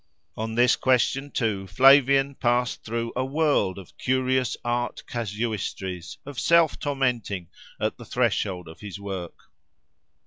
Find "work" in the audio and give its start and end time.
8.99-9.51